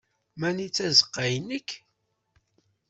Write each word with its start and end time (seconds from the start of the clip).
Mani 0.39 0.67
tazeqqa-nnek? 0.75 1.69